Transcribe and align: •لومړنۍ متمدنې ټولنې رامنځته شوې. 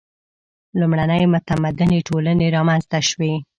•لومړنۍ 0.79 1.23
متمدنې 1.33 1.99
ټولنې 2.07 2.47
رامنځته 2.55 2.99
شوې. 3.09 3.33